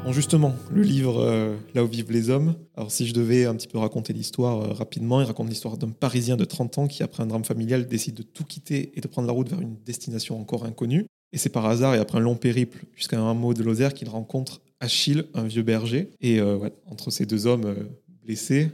[0.05, 2.55] Bon, justement, le livre euh, Là où vivent les hommes.
[2.75, 5.89] Alors, si je devais un petit peu raconter l'histoire euh, rapidement, il raconte l'histoire d'un
[5.89, 9.07] Parisien de 30 ans qui, après un drame familial, décide de tout quitter et de
[9.07, 11.05] prendre la route vers une destination encore inconnue.
[11.33, 14.07] Et c'est par hasard et après un long périple jusqu'à un hameau de Lozère qu'il
[14.09, 16.11] rencontre Achille, un vieux berger.
[16.21, 17.75] Et euh, ouais, entre ces deux hommes
[18.23, 18.69] blessés,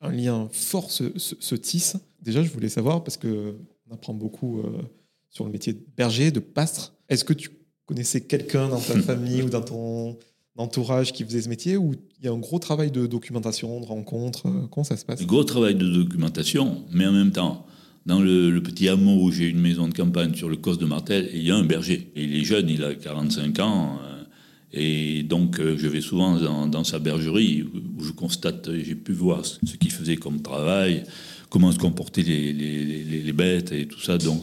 [0.00, 1.96] un lien fort se, se- se tisse.
[2.20, 3.54] Déjà, je voulais savoir, parce que
[3.94, 4.82] apprend beaucoup euh,
[5.30, 6.94] sur le métier de berger, de pastre.
[7.08, 7.50] Est-ce que tu
[7.86, 10.16] connaissais quelqu'un dans ta famille ou dans ton
[10.56, 13.86] entourage qui faisait ce métier ou il y a un gros travail de documentation, de
[13.86, 15.24] rencontres euh, Comment ça se passe?
[15.26, 17.66] Gros travail de documentation, mais en même temps,
[18.06, 20.84] dans le, le petit hameau où j'ai une maison de campagne sur le cos de
[20.84, 22.12] Martel, il y a un berger.
[22.14, 23.98] Il est jeune, il a 45 ans.
[24.04, 24.24] euh,
[24.72, 27.62] Et donc, je vais souvent dans, dans sa bergerie
[27.96, 31.04] où je constate, j'ai pu voir ce qu'il faisait comme travail,
[31.54, 34.14] comment se comportaient les, les, les- les bêtes et tout ça.
[34.28, 34.42] Donc,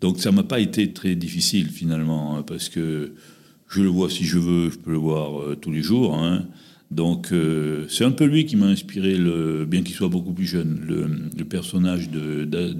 [0.00, 3.12] donc ça m'a pas été très difficile finalement, hein, parce que
[3.72, 6.10] je le vois si je veux, je peux le voir euh, tous les jours.
[6.24, 6.46] hein.
[7.02, 10.46] Donc euh, c'est un peu lui qui m'a inspiré, le, bien qu'il soit beaucoup plus
[10.56, 11.00] jeune, le,
[11.40, 12.04] le personnage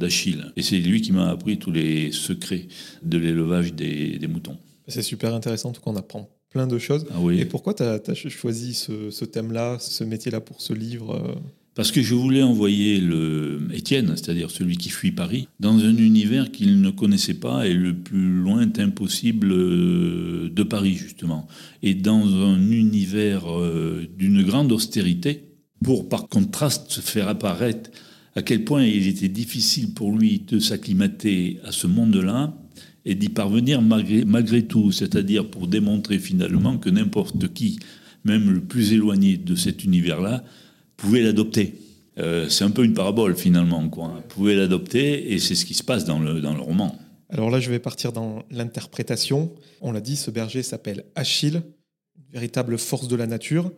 [0.03, 0.45] d'Achille.
[0.57, 2.65] Et c'est lui qui m'a appris tous les secrets
[3.13, 4.57] de l'élevage des, des moutons.
[4.89, 7.05] C'est super intéressant, en tout cas on apprend plein de choses.
[7.11, 7.41] Ah oui.
[7.41, 11.35] Et pourquoi tu as, choisi ce, ce thème-là, ce métier-là pour ce livre euh?
[11.77, 16.51] Parce que je voulais envoyer le Étienne, c'est-à-dire celui qui fuit Paris, dans un univers
[16.51, 21.47] qu'il ne connaissait pas et le plus lointain possible euh, de Paris, justement.
[21.83, 25.45] Et dans un univers euh, d'une grande austérité,
[25.85, 27.91] pour par contraste faire apparaître
[28.35, 32.57] à quel point il était difficile pour lui de s'acclimater à ce monde-là
[33.05, 37.79] et d'y parvenir malgré, malgré tout, c'est-à-dire pour démontrer finalement que n'importe qui,
[38.25, 40.43] même le plus éloigné de cet univers-là,
[40.97, 41.75] pouvait l'adopter.
[42.19, 44.23] Euh, c'est un peu une parabole finalement, quoi.
[44.29, 46.97] Pouvait l'adopter et c'est ce qui se passe dans le, dans le roman.
[47.29, 49.53] Alors là, je vais partir dans l'interprétation.
[49.81, 51.63] On l'a dit, ce berger s'appelle Achille,
[52.17, 53.71] une véritable force de la nature.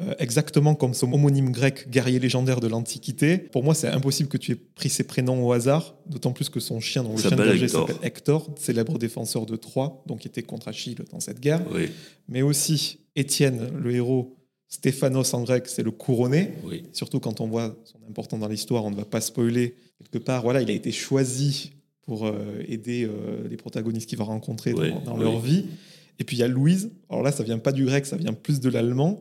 [0.00, 3.36] Euh, exactement comme son homonyme grec, guerrier légendaire de l'Antiquité.
[3.36, 6.60] Pour moi, c'est impossible que tu aies pris ses prénoms au hasard, d'autant plus que
[6.60, 7.88] son chien, donc le chien berger, Hector.
[7.88, 11.62] s'appelle Hector, célèbre défenseur de Troie, donc était contre Achille dans cette guerre.
[11.74, 11.88] Oui,
[12.28, 14.37] Mais aussi Étienne, le héros,
[14.68, 16.52] Stéphanos en grec, c'est le couronné.
[16.64, 16.84] oui.
[16.92, 19.74] Surtout quand on voit son importance dans l'histoire, on ne va pas spoiler.
[19.98, 24.24] Quelque part, voilà, il a été choisi pour euh, aider euh, les protagonistes qu'il va
[24.24, 24.72] rencontrer
[25.04, 25.66] dans, leur vie.
[26.18, 26.90] Et puis il y a Louise.
[27.08, 29.18] Alors là, ça vient pas du grec, ça vient plus de l'allemand.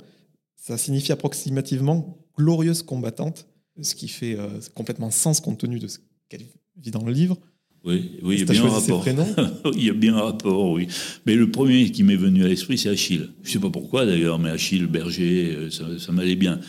[0.56, 3.48] Ça signifie approximativement glorieuse combattante,
[3.82, 6.44] ce qui fait euh, complètement sens compte tenu de ce qu'elle
[6.78, 7.38] vit dans le livre.
[7.88, 9.06] Oui, oui il y a bien un rapport.
[9.73, 10.88] il y a bien un rapport, oui.
[11.26, 13.30] Mais le premier qui m'est venu à l'esprit, c'est Achille.
[13.43, 16.60] Je ne sais pas pourquoi d'ailleurs, mais Achille, berger, euh, ça, ça m'allait bien.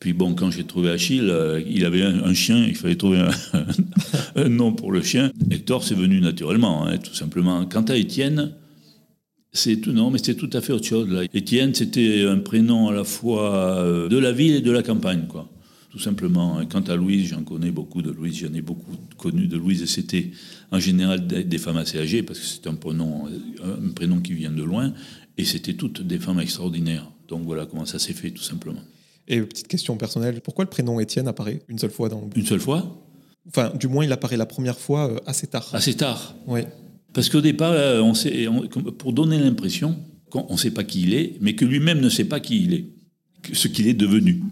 [0.00, 3.24] Puis bon, quand j'ai trouvé Achille, euh, il avait un, chien, il fallait trouver
[4.36, 5.30] un, nom pour le chien.
[5.50, 7.64] Hector, c'est venu naturellement, hein, tout simplement.
[7.66, 8.52] Quant à Étienne,
[9.52, 11.08] c'est tout, non, mais c'est tout à fait autre chose.
[11.08, 11.22] Là.
[11.34, 15.26] Étienne, c'était un prénom à la fois euh, de la ville et de la campagne,
[15.28, 15.48] quoi.
[15.90, 16.64] Tout simplement.
[16.66, 19.86] quant à Louise, j'en connais beaucoup de Louise, j'en ai beaucoup connu de Louise, et
[19.86, 20.30] c'était
[20.70, 23.26] en général des, femmes assez âgées, parce que c'est un prénom,
[23.62, 24.92] un prénom qui vient de loin,
[25.38, 27.10] et c'était toutes des femmes extraordinaires.
[27.28, 28.82] Donc voilà comment ça s'est fait, tout simplement.
[29.28, 32.46] Et petite question personnelle, pourquoi le prénom Étienne apparaît une seule fois dans le Une
[32.46, 33.04] seule fois?
[33.46, 35.68] Enfin, du moins, il apparaît la première fois euh, assez tard.
[35.72, 36.60] Assez tard Oui.
[37.12, 38.46] Parce qu'au départ, euh, on sait,
[38.98, 39.96] pour donner l'impression
[40.30, 42.74] qu'on ne sait pas qui il est, mais que lui-même ne sait pas qui il
[42.74, 42.86] est,
[43.52, 44.42] ce qu'il est devenu.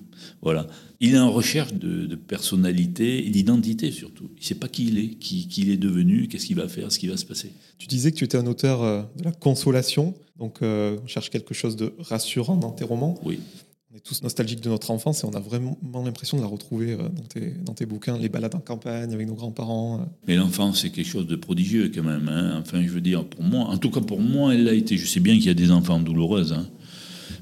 [0.47, 0.67] Voilà.
[1.01, 4.31] Il est en recherche de, personnalité et d'identité surtout.
[4.37, 6.69] Il ne sait pas qui il est, qui, qui il est devenu, qu'est-ce qu'il va
[6.69, 7.53] faire, ce qui va se passer.
[7.79, 11.55] Tu disais que tu étais un auteur euh, de la consolation, donc on cherche quelque
[11.55, 13.19] chose de rassurant dans tes romans.
[13.25, 13.39] Oui
[13.97, 16.93] on est tous nostalgiques de notre enfance et on a vraiment l'impression de la retrouver
[16.93, 20.01] euh, dans tes, dans tes, bouquins, les balades en campagne avec nos grands-parents.
[20.01, 20.05] Euh.
[20.29, 22.29] Mais l'enfance, c'est quelque chose de prodigieux quand même.
[22.29, 22.59] Hein.
[22.61, 24.99] Enfin, je veux dire, pour moi, en tout cas pour moi, elle l'a été.
[24.99, 26.67] Je sais bien qu'il y a des enfants douloureuses, hein.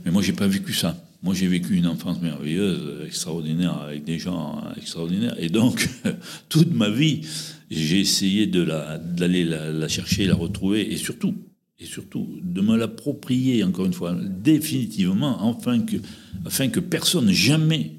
[0.05, 1.04] mais moi, j'ai pas vécu ça.
[1.25, 5.35] Moi, j'ai vécu une enfance merveilleuse, extraordinaire, avec des gens extraordinaires.
[5.39, 5.89] Et donc,
[6.49, 7.23] toute ma vie,
[7.71, 11.35] j'ai essayé d'aller la, la chercher, la retrouver, et surtout,
[11.79, 15.97] et surtout de me l'approprier, encore une fois, définitivement, afin que,
[16.45, 17.93] afin que personne jamais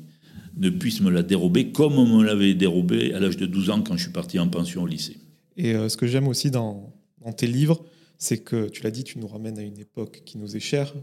[0.57, 3.81] ne puisse me la dérober comme on me l'avait dérobé à l'âge de 12 ans
[3.81, 5.17] quand je suis parti en pension au lycée.
[5.57, 6.93] Et euh, ce que j'aime aussi dans,
[7.37, 7.83] tes livres,
[8.17, 10.93] c'est que, tu l'as dit, tu nous ramènes à une époque qui nous est chère.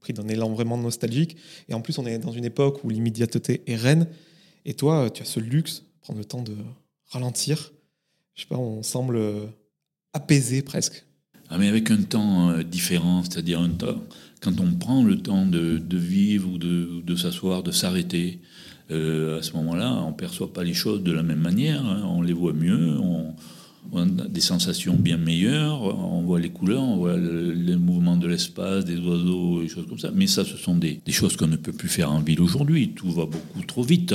[0.00, 1.36] Pris d'un élan vraiment nostalgique.
[1.68, 4.06] Et en plus, on est dans une époque où l'immédiateté est reine.
[4.64, 6.54] Et toi, tu as ce luxe, prendre le temps de
[7.10, 7.72] ralentir.
[8.34, 9.18] Je sais pas, on semble
[10.12, 11.04] apaisé presque.
[11.48, 14.02] Ah, mais avec un temps euh, différent, c'est-à-dire un temps,
[14.40, 18.40] quand on prend le temps de, vivre ou de, de s'asseoir, de s'arrêter,
[18.90, 22.02] euh, à ce moment-là, on ne perçoit pas les choses de la même manière, hein.
[22.08, 23.34] on les voit mieux, on,
[23.94, 28.84] a des sensations bien meilleures, on voit les couleurs, on voit les mouvements de l'espace,
[28.84, 30.10] des oiseaux, des choses comme ça.
[30.14, 33.10] Mais ça, ce sont des, choses qu'on ne peut plus faire en ville aujourd'hui, tout
[33.10, 34.14] va beaucoup trop vite.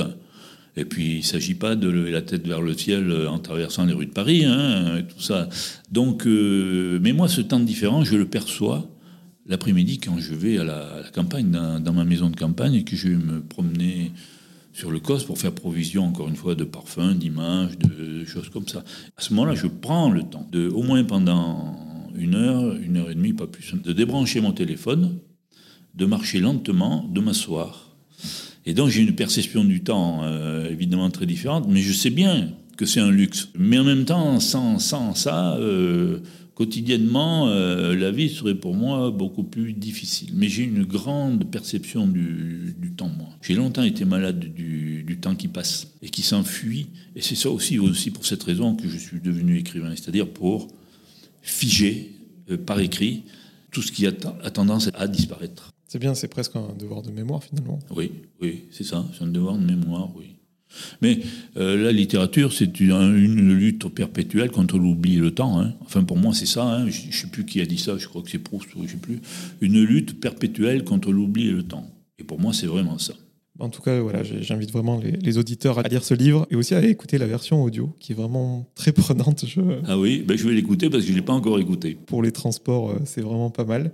[0.76, 3.84] Et puis, il ne s'agit pas de lever la tête vers le ciel en traversant
[3.84, 5.48] les rues de Paris, hein, tout ça.
[5.90, 8.88] Donc, euh, mais moi, ce temps différent, je le perçois
[9.46, 13.08] l'après-midi quand je vais à la, campagne, dans, ma maison de campagne, et que je
[13.08, 14.12] vais me promener
[14.72, 18.66] sur le COS pour faire provision, encore une fois, de parfums, d'images, de choses comme
[18.66, 18.84] ça.
[19.16, 21.76] À ce moment-là, je prends le temps, de, au moins pendant
[22.14, 25.18] une heure, une heure et demie, pas plus, de débrancher mon téléphone,
[25.94, 27.92] de marcher lentement, de m'asseoir
[28.64, 32.50] et donc j'ai une perception du temps euh, évidemment très différente, mais je sais bien
[32.76, 33.48] que c'est un luxe.
[33.58, 36.20] Mais en même temps, sans, sans ça, euh,
[36.62, 40.30] quotidiennement, euh, la vie serait pour moi beaucoup plus difficile.
[40.32, 43.30] Mais j'ai une grande perception du, du temps, moi.
[43.40, 46.86] J'ai longtemps été malade du, du, temps qui passe et qui s'enfuit.
[47.16, 50.68] Et c'est ça aussi, aussi pour cette raison que je suis devenu écrivain, c'est-à-dire pour
[51.42, 52.12] figer
[52.64, 53.24] par écrit
[53.72, 54.12] tout ce qui a,
[54.44, 55.72] a tendance à disparaître.
[55.88, 57.80] C'est bien, c'est presque un devoir de mémoire finalement.
[57.90, 60.36] Oui, oui, c'est ça, c'est un devoir de mémoire, oui.
[61.00, 61.20] Mais
[61.56, 65.60] euh, la littérature, c'est une, lutte perpétuelle contre l'oubli et le temps.
[65.60, 65.74] Hein.
[65.80, 66.64] Enfin, pour moi, c'est ça.
[66.64, 66.88] Hein.
[66.88, 68.86] Je ne sais plus qui a dit ça, je crois que c'est Proust, je ne
[68.86, 69.20] sais plus.
[69.60, 71.88] Une lutte perpétuelle contre l'oubli et le temps.
[72.18, 73.14] Et pour moi, c'est vraiment ça.
[73.58, 76.82] En tout cas, voilà, j'invite vraiment les, auditeurs à lire ce livre et aussi à
[76.82, 79.44] écouter la version audio, qui est vraiment très prenante.
[79.46, 79.60] Je...
[79.86, 81.96] Ah oui, ben je vais l'écouter parce que je ne l'ai pas encore écouté.
[82.06, 83.92] Pour les transports, euh, c'est vraiment pas mal.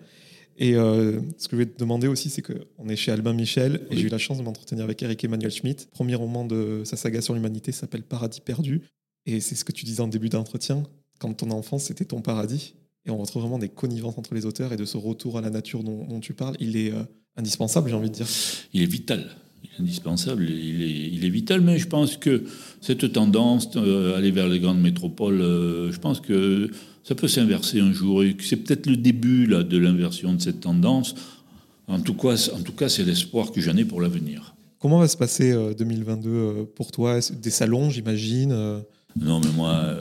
[0.60, 3.86] Et euh, ce que je vais te demander aussi, c'est qu'on est chez Albin Michel
[3.90, 5.88] et j'ai eu la chance de m'entretenir avec Eric Emmanuel Schmitt.
[5.92, 8.82] Premier roman de sa saga sur l'humanité s'appelle Paradis perdu.
[9.24, 10.82] Et c'est ce que tu disais en début d'entretien.
[11.20, 12.74] Quand ton enfance, c'était ton paradis.
[13.06, 15.50] Et on retrouve vraiment des connivences entre les auteurs et de ce retour à la
[15.50, 16.56] nature dont, tu parles.
[16.58, 17.04] Il est euh,
[17.36, 18.26] indispensable, j'ai envie de dire.
[18.72, 19.30] Il est vital.
[19.62, 22.44] Il est indispensable, il est, il est, vital, mais je pense que
[22.80, 26.70] cette tendance à euh, aller vers les grandes métropoles, je pense que
[27.08, 28.22] ça peut s'inverser un jour.
[28.22, 31.14] Et c'est peut-être le début là, de l'inversion de cette tendance.
[31.86, 34.54] En tout cas, en tout cas c'est l'espoir que j'en ai pour l'avenir.
[34.78, 37.18] Comment va se passer 2022 euh, euh, pour toi?
[37.42, 38.80] Des salons, j'imagine euh?
[39.18, 39.96] Non, mais moi,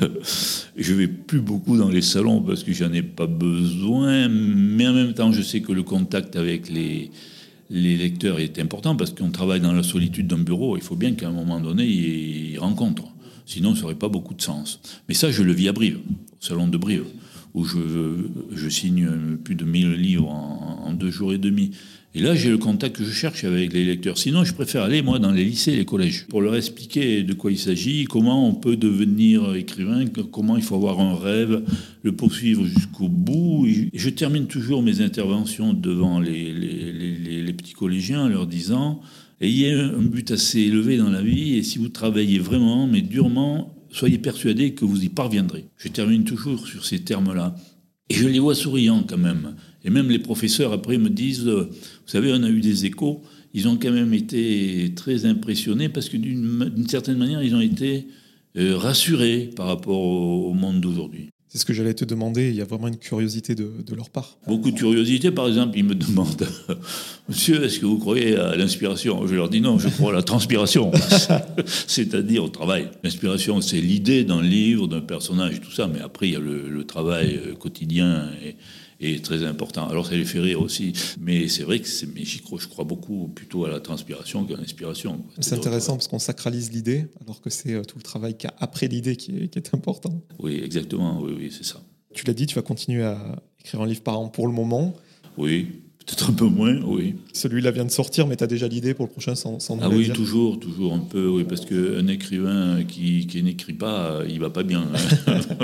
[0.76, 4.28] je vais plus beaucoup dans les salons parce que j'en ai pas besoin.
[4.28, 7.10] Mais en même temps, je sais que le contact avec les,
[7.68, 10.78] les lecteurs est important parce qu'on travaille dans la solitude d'un bureau.
[10.78, 13.12] Il faut bien qu'à un moment donné, ils rencontrent.
[13.50, 14.80] Sinon, ça n'aurait pas beaucoup de sens.
[15.08, 17.02] Mais ça, je le vis à Brive, au salon de Brive,
[17.52, 19.08] où je, signe
[19.42, 21.72] plus de 1000 livres en, deux jours et demi.
[22.14, 24.18] Et là, j'ai le contact que je cherche avec les lecteurs.
[24.18, 27.32] Sinon, je préfère aller, moi, dans les lycées et les collèges, pour leur expliquer de
[27.32, 31.64] quoi il s'agit, comment on peut devenir écrivain, comment il faut avoir un rêve,
[32.04, 33.66] le poursuivre jusqu'au bout.
[33.66, 39.00] Et je termine toujours mes interventions devant les, les petits collégiens en leur disant,
[39.40, 43.74] ayez un but assez élevé dans la vie, et si vous travaillez vraiment, mais durement,
[43.90, 45.66] soyez persuadés que vous y parviendrez.
[45.76, 47.54] Je termine toujours sur ces termes-là.
[48.08, 49.54] Et je les vois souriants quand même.
[49.84, 53.22] Et même les professeurs après me disent, euh, vous savez, on a eu des échos,
[53.54, 58.08] ils ont quand même été très impressionnés parce que d'une certaine manière, ils ont été
[58.56, 61.30] euh, rassurés par rapport au monde d'aujourd'hui.
[61.52, 62.50] C'est ce que j'allais te demander.
[62.50, 64.38] Il y a vraiment une curiosité de, leur part.
[64.46, 65.32] Beaucoup de curiosité.
[65.32, 66.46] Par exemple, ils me demandent
[67.28, 69.26] Monsieur, est-ce que vous croyez à l'inspiration?
[69.26, 70.92] Je leur dis non, je crois à la transpiration.
[71.66, 72.88] C'est-à-dire au travail.
[73.02, 75.88] L'inspiration, c'est l'idée d'un livre, d'un personnage, tout ça.
[75.88, 78.28] Mais après, il y a le, travail euh, quotidien.
[79.00, 79.88] Est très important.
[79.88, 82.84] Alors ça les fait rire aussi, mais c'est vrai que mais j'y crois, je crois
[82.84, 85.24] beaucoup plutôt à la transpiration qu'à l'inspiration.
[85.40, 88.52] C'est intéressant parce qu'on sacralise l'idée, alors que c'est euh, tout le travail qu'il y
[88.52, 90.22] a après l'idée qui est, qui est important.
[90.38, 91.82] Oui, exactement, oui, oui c'est ça.
[92.12, 94.94] Tu l'as dit, tu vas continuer à écrire un livre par an pour le moment.
[95.36, 97.14] Oui, Peut-être un peu moins, oui.
[97.32, 99.88] Celui-là vient de sortir, mais tu as déjà l'idée pour le prochain sans, sans Ah
[99.88, 104.50] oui, toujours, toujours un peu, oui, parce qu'un écrivain qui, qui n'écrit pas, il va
[104.50, 104.86] pas bien.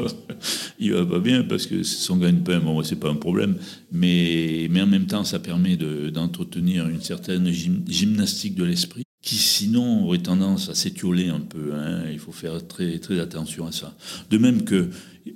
[0.78, 3.56] il va pas bien parce que son gagne-pain, bon, c'est pas un problème,
[3.90, 10.04] mais, mais en même temps, ça permet d'entretenir une certaine gymnastique de l'esprit qui sinon
[10.04, 11.74] aurait tendance à s'étioler un peu.
[11.74, 12.04] Hein.
[12.12, 13.92] Il faut faire très, très attention à ça.
[14.30, 14.88] De même que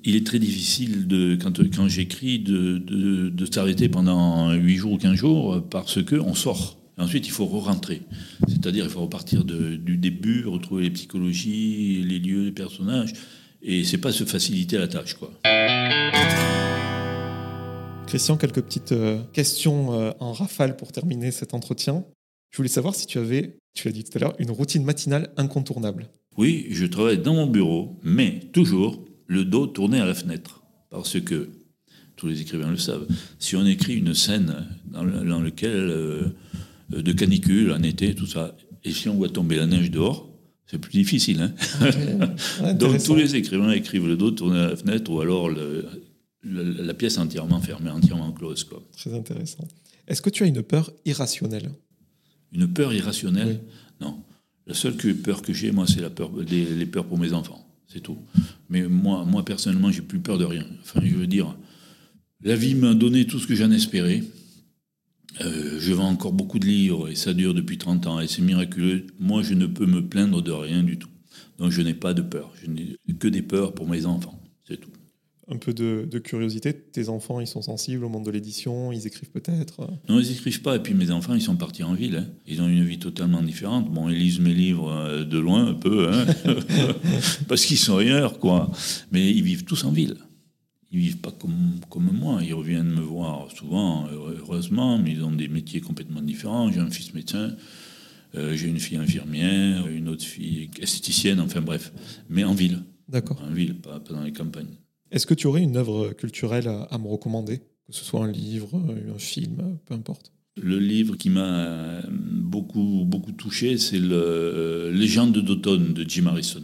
[0.05, 4.97] il est très difficile, de, quand, quand j'écris, de, de, s'arrêter pendant 8 jours ou
[4.97, 6.79] 15 jours parce qu'on sort.
[6.99, 8.03] ensuite, il faut re-rentrer.
[8.47, 13.13] C'est-à-dire, il faut repartir du début, retrouver les psychologies, les lieux, les personnages.
[13.61, 15.33] Et c'est pas se faciliter la tâche, quoi.
[18.07, 22.05] Christian, quelques petites euh, questions euh, en rafale pour terminer cet entretien.
[22.51, 25.33] Je voulais savoir si tu avais, tu l'as dit tout à l'heure, une routine matinale
[25.37, 26.09] incontournable.
[26.37, 30.63] Oui, je travaille dans mon bureau, mais toujours le dos tourné à la fenêtre.
[30.91, 31.51] Parce que,
[32.17, 33.07] tous les écrivains le savent,
[33.39, 35.05] si on écrit une scène dans,
[35.41, 36.25] laquelle, euh,
[36.91, 40.29] de canicule, en été, tout ça, et si on voit tomber la neige dehors,
[40.67, 41.53] c'est plus difficile.
[41.81, 45.51] Hein Donc tous les écrivains écrivent le dos tourné à la fenêtre ou alors
[46.45, 48.65] la pièce entièrement fermée, entièrement close.
[48.65, 48.83] Quoi.
[48.97, 49.67] Très intéressant.
[50.07, 51.71] Est-ce que tu as une peur irrationnelle?
[52.53, 53.61] Une peur irrationnelle
[54.01, 54.23] Non.
[54.67, 58.01] La seule peur que j'ai, moi, c'est la peur, les peurs pour mes enfants c'est
[58.01, 58.19] tout.
[58.69, 60.65] Mais moi, moi personnellement, j'ai plus peur de rien.
[60.83, 61.57] Enfin, je veux dire,
[62.43, 64.23] la vie m'a donné tout ce que j'en espérais.
[65.41, 68.43] Euh, je vends encore beaucoup de livres et ça dure depuis 30 ans et c'est
[68.43, 69.07] miraculeux.
[69.19, 71.09] Moi, je ne peux me plaindre de rien du tout.
[71.59, 72.53] Donc, je n'ai pas de peur.
[72.63, 74.41] Je n'ai que des peurs pour mes enfants.
[74.67, 74.91] C'est tout
[75.51, 76.73] un peu de, curiosité.
[76.73, 80.63] Tes enfants, ils sont sensibles au monde de l'édition, ils écrivent peut-être Non, ils n'écrivent
[80.63, 80.77] pas.
[80.77, 82.17] Et puis mes enfants, ils sont partis en ville.
[82.17, 82.27] Hein.
[82.47, 83.91] Ils ont une vie totalement différente.
[83.91, 86.27] Bon, ils lisent mes livres euh, de loin un peu, hein.
[87.49, 88.71] parce qu'ils sont ailleurs, quoi.
[89.13, 90.17] Mais ils vivent tous en ville.
[90.93, 92.41] Ils vivent pas comme, comme moi.
[92.43, 96.71] Ils reviennent me voir souvent, heureusement, mais ils ont des métiers complètement différents.
[96.71, 97.55] J'ai un fils médecin.
[98.37, 101.93] Euh, j'ai une fille infirmière, une autre fille esthéticienne, enfin bref,
[102.29, 102.83] mais en ville.
[103.09, 103.43] D'accord.
[103.43, 104.77] En ville, pas dans les campagnes.
[105.11, 108.81] Est-ce que tu aurais une œuvre culturelle à, me recommander Que ce soit un livre,
[109.15, 110.33] un film, peu importe?
[110.61, 116.63] Le livre qui m'a beaucoup, beaucoup touché, c'est le Légende d'automne de Jim Harrison.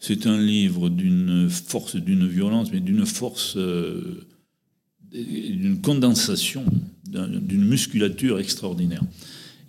[0.00, 4.26] C'est un livre d'une force, d'une violence, mais d'une force, euh,
[5.12, 6.64] d'une condensation,
[7.06, 9.02] d'une musculature extraordinaire.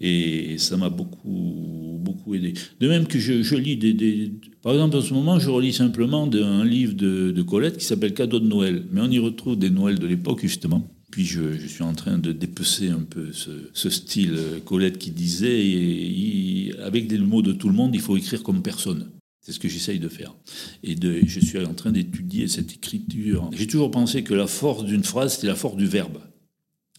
[0.01, 2.53] Et ça m'a beaucoup, beaucoup aidé.
[2.79, 4.31] De même que je, lis des,
[4.61, 8.39] Par exemple, en ce moment, je relis simplement un livre de, Colette qui s'appelle Cadeau
[8.39, 8.85] de Noël.
[8.91, 10.89] Mais on y retrouve des Noëls de l'époque, justement.
[11.11, 17.07] Puis je, suis en train de dépecer un peu ce, style Colette qui disait, avec
[17.07, 19.11] des mots de tout le monde, il faut écrire comme personne.
[19.39, 20.35] C'est ce que j'essaye de faire.
[20.83, 23.49] Et je suis en train d'étudier cette écriture.
[23.55, 26.17] J'ai toujours pensé que la force d'une phrase, c'était la force du verbe.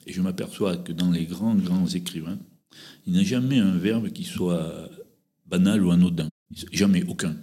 [0.06, 2.38] Et je m'aperçois que dans les grands, grands écrivains,
[3.07, 4.89] il n'y a jamais un verbe qui soit
[5.47, 6.29] banal ou anodin.
[6.73, 7.37] Jamais, aucun.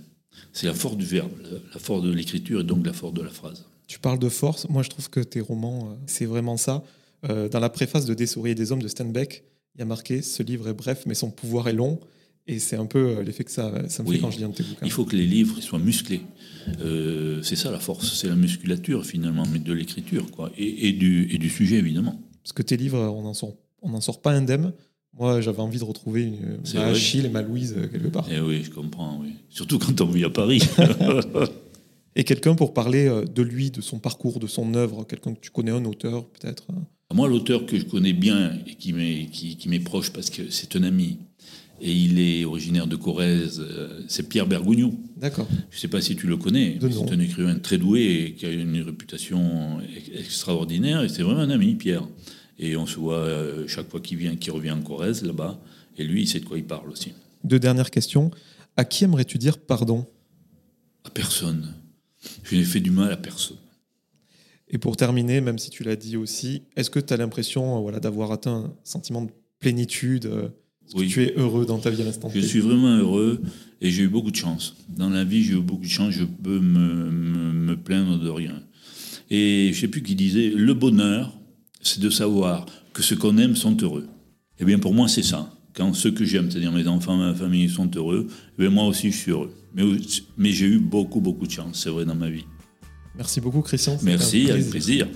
[0.51, 1.31] C'est la force du verbe,
[1.73, 3.65] la force de l'écriture et donc la force de la phrase.
[3.87, 4.67] Tu parles de force.
[4.69, 6.83] Moi, je trouve que tes romans, euh, c'est vraiment ça.
[7.29, 9.43] Euh, dans la préface de Des souris et des hommes de Steinbeck,
[9.75, 11.99] il y a marqué Ce livre est bref, mais son pouvoir est long.
[12.45, 14.49] Et c'est un peu euh, l'effet que ça, ça me fait quand je lis un
[14.49, 14.85] de tes bouquins.
[14.85, 16.21] Il faut que les livres soient musclés.
[17.41, 21.37] c'est ça la force, c'est la musculature finalement, mais de l'écriture, quoi, et, du, et
[21.37, 22.19] du sujet évidemment.
[22.43, 24.73] Parce que tes livres, on n'en sort, on sort pas indemne.
[25.19, 28.25] Moi, j'avais envie de retrouver une, ma Achille et ma Louise euh, quelque part.
[28.31, 29.33] Eh oui, je comprends, oui.
[29.49, 30.61] Surtout quand on vit à Paris.
[32.15, 35.39] et quelqu'un pour parler euh, de lui, de son parcours, de son œuvre, quelqu'un que
[35.39, 36.65] tu connais, un auteur peut-être
[37.09, 40.29] ah Moi, l'auteur que je connais bien et qui m'est qui, qui m'est proche parce
[40.31, 41.19] que c'est un ami,
[41.79, 44.93] et il est originaire de Corrèze, euh, c'est Pierre Bergogneau.
[45.17, 45.47] D'accord.
[45.69, 48.45] Je ne sais pas si tu le connais, c'est un écrivain très doué et qui
[48.47, 52.07] a une réputation ex- extraordinaire, et c'est vraiment un ami, Pierre.
[52.65, 55.59] Et on se voit euh, chaque fois qu'il vient, qu'il revient en Corrèze, là-bas,
[55.97, 57.11] et lui, il sait de quoi il parle aussi.
[57.43, 58.31] Deux dernières questions.
[58.77, 60.05] À qui aimerais-tu dire pardon?
[61.03, 61.73] À personne.
[62.43, 63.57] Je n'ai fait du mal à personne.
[64.69, 67.81] Et pour terminer, même si tu l'as dit aussi, est-ce que tu as l'impression euh,
[67.81, 70.47] voilà, d'avoir atteint un sentiment de plénitude euh,
[70.87, 71.07] Est-ce Oui.
[71.09, 73.41] que tu es heureux dans ta vie à l'instant Je suis vraiment heureux
[73.81, 74.75] et j'ai eu beaucoup de chance.
[74.87, 78.29] Dans la vie, j'ai eu beaucoup de chance, je peux me, me- me plaindre de
[78.29, 78.63] rien.
[79.29, 81.37] Et je sais plus qui disait, le bonheur,
[81.83, 84.07] c'est de savoir que ceux qu'on aime sont heureux.
[84.59, 85.51] Eh bien, pour moi, c'est ça.
[85.73, 88.27] Quand ceux que j'aime, c'est-à-dire mes enfants, ma famille, sont heureux,
[88.57, 89.53] eh bien, moi aussi, je suis heureux.
[89.75, 89.83] Mais,
[90.37, 92.45] mais j'ai eu beaucoup, beaucoup de chance, c'est vrai, dans ma vie.
[93.15, 93.97] Merci beaucoup, Christian.
[94.01, 95.07] Merci, avec plaisir.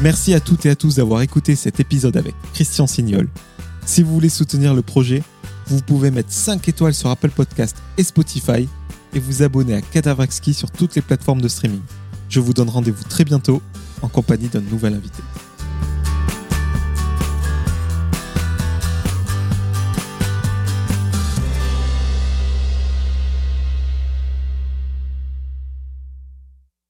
[0.00, 3.28] Merci à toutes et à tous d'avoir écouté cet épisode avec Christian Signol.
[3.84, 5.24] Si vous voulez soutenir le projet,
[5.68, 8.68] vous pouvez mettre 5 étoiles sur Apple Podcast et Spotify
[9.14, 11.80] et vous abonner à Cadavrexki sur toutes les plateformes de streaming.
[12.28, 13.62] Je vous donne rendez-vous très bientôt
[14.02, 15.22] en compagnie d'un nouvel invité.